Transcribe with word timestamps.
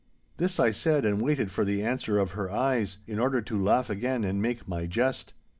This 0.37 0.59
I 0.59 0.71
said 0.71 1.05
and 1.05 1.21
waited 1.21 1.51
for 1.51 1.63
the 1.63 1.83
answer 1.83 2.17
of 2.17 2.31
her 2.31 2.49
eyes, 2.49 2.97
in 3.05 3.19
order 3.19 3.39
to 3.43 3.59
laugh 3.59 3.87
again 3.87 4.23
and 4.23 4.41
make 4.41 4.67
my 4.67 4.87
jest. 4.87 5.35